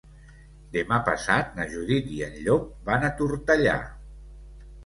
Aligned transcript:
Demà 0.77 0.97
passat 1.09 1.53
na 1.59 1.67
Judit 1.75 2.09
i 2.15 2.19
en 2.31 2.39
Llop 2.47 2.67
van 2.91 3.07
a 3.11 3.15
Tortellà. 3.21 3.77